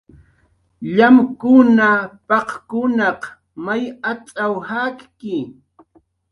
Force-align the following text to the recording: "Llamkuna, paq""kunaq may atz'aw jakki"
"Llamkuna, 0.95 1.89
paq""kunaq 2.27 3.21
may 3.65 3.83
atz'aw 4.11 4.53
jakki" 4.69 5.35